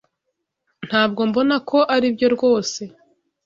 Ntabwo 0.87 1.21
mbona 1.29 1.55
ko 1.69 1.77
aribyo 1.95 2.27
rwose. 2.35 2.81